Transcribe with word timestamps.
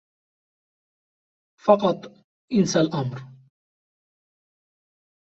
فقط 1.63 2.23
انس 2.51 2.77
الأمر. 2.77 3.21